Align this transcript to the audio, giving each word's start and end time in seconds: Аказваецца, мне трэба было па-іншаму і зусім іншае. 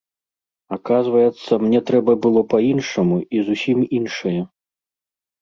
Аказваецца, 0.77 1.51
мне 1.65 1.81
трэба 1.89 2.15
было 2.23 2.41
па-іншаму 2.55 3.17
і 3.37 3.45
зусім 3.51 3.85
іншае. 4.01 4.35